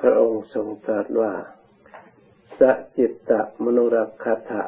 [0.00, 1.32] พระองค์ทรงตรัสว่า
[2.58, 2.60] ส
[2.96, 3.32] จิตต
[3.64, 4.64] มนุรักขะ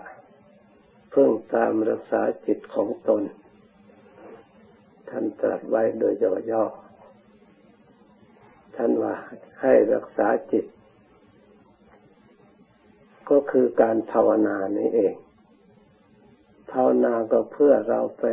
[1.11, 3.23] เพิ่งตามรักษาจิตของตน
[5.09, 6.15] ท่านตรัสไว้โดย
[6.51, 9.15] ย่อๆท่านว่า
[9.61, 10.65] ให้รักษาจิต
[13.31, 15.15] ก็คือการภาวนานี้เอง
[16.73, 18.25] ภาวนาก็เพื่อเราไป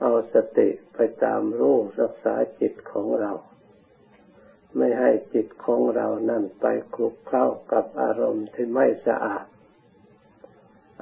[0.00, 3.32] เอาสติไปตามรู้รักษาจิตของเรา
[4.76, 9.44] ไม่ให้จิตของเรานั่นไปคลุกเคล้ากับอารมณ์ที่ไม่สะอาด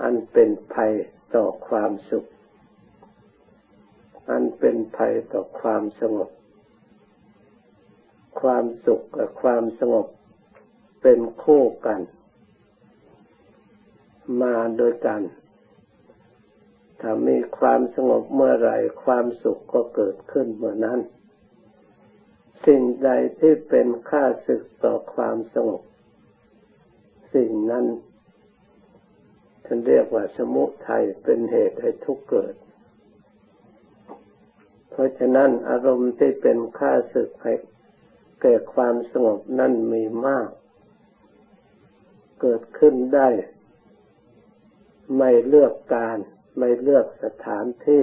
[0.02, 0.92] อันเป็นภัย
[1.34, 2.26] ต่อความสุข
[4.30, 6.30] อันเป็นภัยต่อความสงบ
[8.40, 10.06] ความสุขกับความสงบ
[11.02, 12.00] เป็นคู่กัน
[14.42, 15.22] มาโดยกัน
[17.00, 18.70] ถ้ามีความสงบเมื่อไร
[19.04, 21.00] ความสุขก็เกิดขึ้นเมื่อนั้น
[22.66, 25.82] สิ่งใดที่เป็นค่าศึกต่อความสงบ
[27.34, 27.86] สิ่งนั้น
[29.64, 32.54] ท่านเรียกว่าสมุทัยเป็นเหตุให้ทุกข์เกิด
[34.90, 37.54] เพราะฉะนั้นอารมณ์ที่เป็นค่าศึกให้
[38.42, 40.48] เกิดความสงบนั่นมีมาก
[42.40, 43.28] เกิดขึ้นได้
[45.16, 46.18] ไม่เลือกการ
[46.58, 48.02] ไม่เลือกสถานที่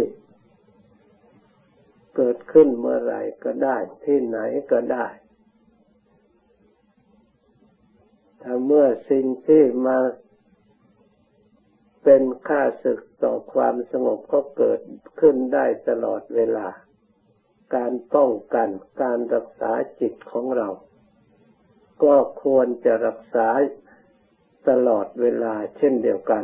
[2.16, 4.39] เกิดขึ้นเมื่อไรก็ได้ ที่ไหน
[4.71, 5.08] ก็ได้
[8.41, 9.97] ถ้าเมื่อสิ่งที่มา
[12.03, 14.80] เป็นค่าศึกต่อความสงบก็เกิด
[15.19, 16.67] ขึ้นได้ตลอดเวลา
[17.75, 18.69] การป้องกัน
[19.02, 20.69] การรักษาจิตของเรา
[22.03, 23.49] ก็ควรจะรักษา
[24.69, 26.43] ตลอดเวลาเช่นเดียวกัน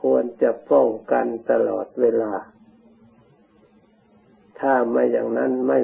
[0.00, 2.32] ควรจะป้องกันตลอดเวลา
[4.68, 5.78] ถ้าไม่อย่างนั้นไม่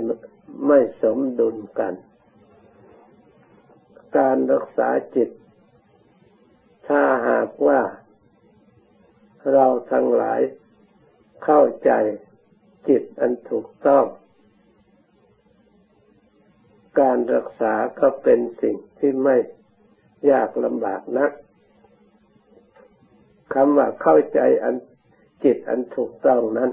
[0.67, 1.95] ไม่สมดุลกัน
[4.19, 5.31] การรักษาจิต
[6.89, 7.81] ถ้าหากว่า
[9.53, 10.41] เราทั้งหลาย
[11.45, 11.91] เข้าใจ
[12.89, 14.05] จิตอันถูกต้อง
[17.01, 19.37] การรักษาก็เป็นสิ่งที่ไม่
[20.31, 21.31] ยากลำบากนัก
[23.55, 24.75] คำว่าเข้าใจอัน
[25.45, 26.73] จิตอันถูกต้องนั้น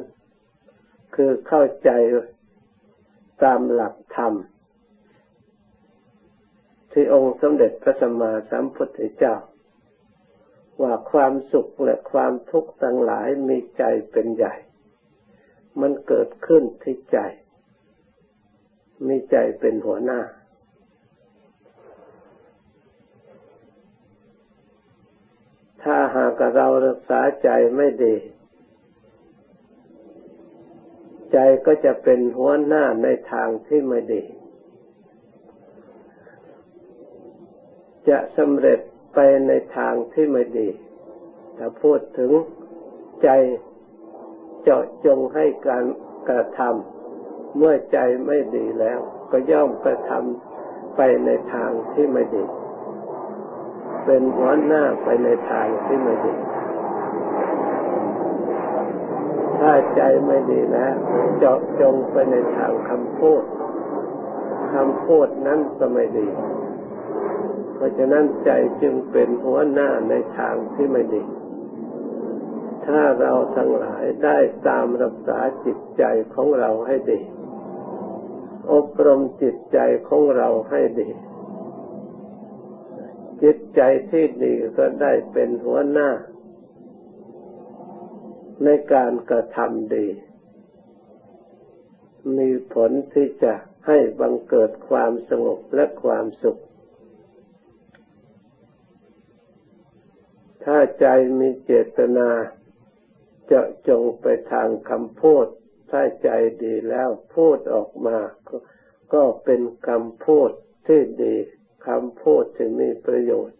[1.15, 1.89] คือเข้าใจ
[3.43, 4.33] ตามหลักธรรม
[6.91, 9.35] ที่องค์สมเด็จพระสัมมาสัมพุทธเจ้า
[10.81, 14.55] ว่าความสุขและความทุกข์ทั้งหลายมีใจเป็นใหญ่
[15.81, 17.19] มันเกิดขึ้นที่ใจ
[19.07, 20.21] มีใจเป็นหัวหน้า
[25.83, 28.15] ถ้าหากเรารักษาใจไม่ดี
[31.33, 34.23] ใจก็จะเป็นหัวหน้าในทางที่ไม่ดี
[38.09, 38.79] จะสำเร็จ
[39.13, 40.69] ไปในทางที่ไม่ดี
[41.57, 42.31] ถ้าพูดถึง
[43.23, 43.29] ใจ
[44.63, 45.85] เจาะจงให้การ
[46.29, 48.99] กระทำเมื่อใจไม่ดีแล้ว
[49.31, 52.43] ก็ย่อมกระทำไปในทางที่ไม่ดี
[54.05, 56.35] เป็นหัวหน้าไปในทางที่ไม่ดี
[59.59, 60.93] ถ้าใจไม่ดีแล้ว
[61.37, 63.43] เจาะจงไปในทางคำพูด
[64.73, 66.27] คำพูดนั้นก็ไม่ดี
[67.73, 71.23] เพราะฉะนั้นใจจึงเป็นหัวหน้าในทางที่ไม่ดี
[72.85, 74.37] ถ้าเราทั้งหลายได้
[74.67, 76.03] ตามรักษาจิตใจ
[76.33, 77.19] ของเราให้ดี
[78.71, 81.09] อบรมจิตใจของเราให้ดี
[83.43, 83.81] จิตใจ
[84.11, 86.09] ที่ดีก็ได้เป็นหัวหน้า
[88.63, 90.07] ในการกระทำดี
[92.37, 93.53] มีผลที่จะ
[93.87, 96.61] ให้บังเกิดความสงบและความสุข
[100.63, 101.05] ถ้าใจ
[101.39, 102.29] มีเจตนา
[103.51, 105.45] จะจงไปทางคำพูด
[105.91, 106.29] ถ้าใจ
[106.63, 108.19] ดีแล้วพูดออกมา
[109.13, 110.49] ก็เป็นคำพูด
[110.87, 111.35] ที่ดี
[111.87, 113.57] คำพูดที่มีประโยชน์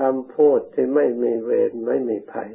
[0.00, 2.50] คำพูดที่ไม่มีเวรไม่มีภัย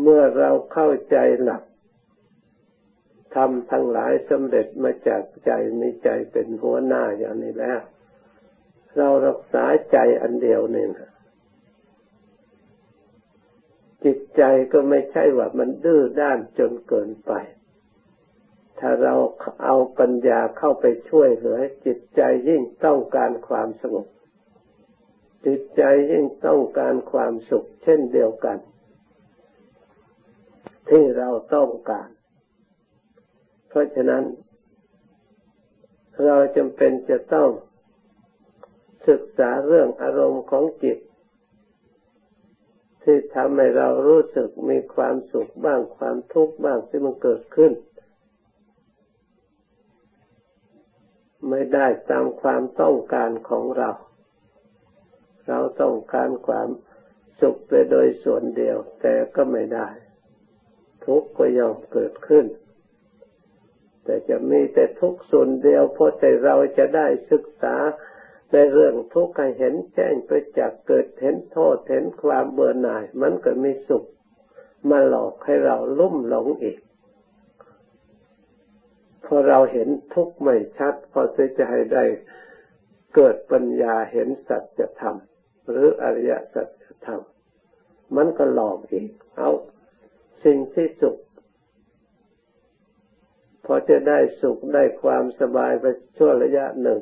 [0.00, 1.62] เมื่อเราเข้าใจหลัก
[3.34, 5.50] ทำทั้งหลายสำเร็จมาจากใจ
[5.80, 7.80] มีใจเป็นหัวหน้าอย่างนี้แล้ว
[8.96, 11.10] เรารักษาใจอันเดียวนี่นะ
[14.04, 14.42] จิตใจ
[14.72, 17.32] ก็ไม่ใช่ว่ามันดื้อด้านจนเกินไป
[18.78, 19.14] ถ้าเรา
[19.64, 24.06] เอาปัญญาเข้าไปช่วยเหลือ จิตใจยิ่งต้องการความสงบ
[25.46, 28.58] จิตใจยิ่งต้องการความสุข เช่นเดียวกัน
[30.88, 32.08] ที่เราต้องการ
[33.68, 34.24] เพราะฉะนั้น
[36.24, 37.50] เราจำเป็นจะต้อง
[39.08, 40.98] ศึกษาเรื่องอารมณ์ของจิต
[43.02, 47.72] ที่ทำให้เรารู้สึกมีความสุขบ้างความทุกข์บ้างที่มันเกิดขึ้น
[51.48, 53.90] ไม่ได้ตามความต้องการของเรา
[55.48, 56.68] เราต้องการความ
[57.40, 59.88] สุขไปโดยส่วนเดียว แต่ก็ไม่ได้
[61.06, 62.46] ทุกข์ก็ย่อมเกิดขึ้น
[64.04, 67.76] แต่จะมีแต่ทุกข์ส่วนเดียวเพราะแต่เราจะได้ศึกษา
[68.52, 74.04] ในเรื่องทุกข์ให้เห็นแจ้งไปจากเกิดเห็นโทษเห็นความเบื่อหน่าย มันก็มีสุข
[74.90, 76.78] มาหลอกให้เราลุ่มหลงอีก
[79.24, 81.22] พอเราเห็นทุกข์ไม่ชัด พอ
[81.56, 82.04] จะให้ได้
[83.14, 85.16] เกิดปัญญาเห็นสัจธรรม
[85.70, 86.68] หรืออริยสัจ
[87.06, 87.20] ธรรม
[88.16, 89.50] มันก็หลอกอีก เอา
[90.44, 91.16] สิ่งที่สุข
[93.64, 95.84] พอจะได้สุขได้ความสบายไป
[96.16, 97.00] ชั่วระยะหนึ่ง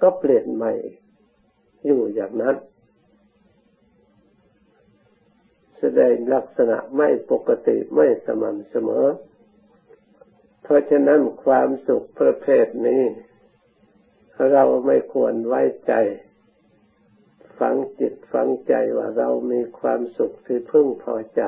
[0.00, 0.72] ก็เปลี่ยนใหม่
[1.86, 2.56] อยู่อย่างนั้น
[5.78, 9.06] แสดงลักษณะไม่ปกติไม่สม่ำเสมอ
[10.62, 13.02] เพราะฉะนั้นความสุขประเภทนี้
[14.52, 15.92] เราไม่ควรไว้ใจ
[17.58, 21.42] ฝังจิตฝังใจว่าเรามีความสุขที่พึ่งพอใจ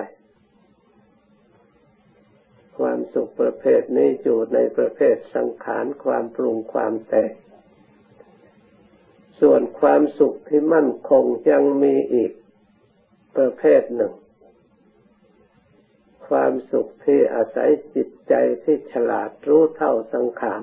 [2.81, 7.33] ความสุขประเภทนี้อยู่ในประเภทสังขารความปรุงความแต่ง
[9.41, 12.33] ส่วนความสุขที่มั่นคงยังมีอีก
[13.37, 14.15] ประเภทหนึ่ง
[16.29, 18.35] ความสุขที่อาศัยจิตใจ
[18.65, 20.63] ที่ฉลาดรู้เท่าสังขาร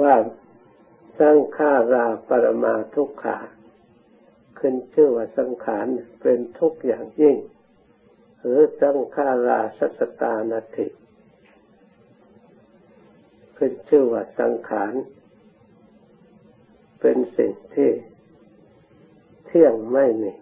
[0.00, 0.14] ว่า
[1.20, 3.38] สังขาราปรมาทุกขา
[4.58, 5.86] ขึ้นชื่อว่าสังขาร
[6.22, 7.36] เป็นทุกอย่างยิ่ง
[8.40, 10.86] หรือสังขาราสัสตานติ
[13.56, 14.92] ขึ้นชื่อว่าสังขาร
[17.00, 17.90] เป็นสิ่งที่
[19.46, 20.32] เที่ยงไม่มี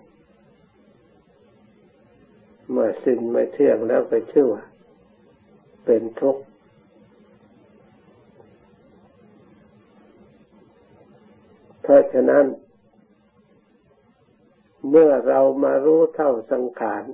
[2.71, 4.65] เมื่อสิ่งไม่เที่ยงแล้วไปชื่อว่า
[5.85, 6.43] เป็นทุกข์
[11.83, 12.47] เพราะฉะนั้น
[14.91, 17.05] เมื่อเรามารู้เท่าสังขาร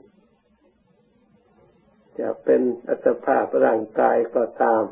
[2.20, 4.84] จะเป็นอัตภาพร่างกายก็ตาม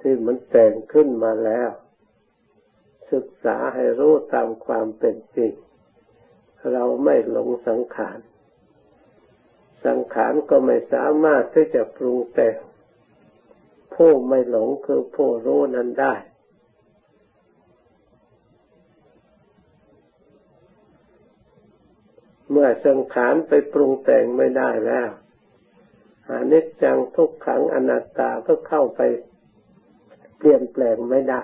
[0.00, 1.70] ที่มันแต่งขึ้นมาแล้ว
[3.12, 5.52] ศึกษาให้รู้ตามความเป็นจริง
[6.72, 8.18] เราไม่หลงสังขาร
[9.86, 12.56] สังขารก็ไม่สามารถที่จะปรุงแต่ง
[13.94, 16.14] ผู้ไม่หลงคือผู้รู้นั้นได้
[22.56, 25.08] เมื่อสังขารไปปรุงแต่งไม่ได้แล้ว
[26.30, 29.00] อนิจจังทุกขังอนัตตาก็เข้าไป
[30.38, 31.42] เปลี่ยนแปลงไม่ได้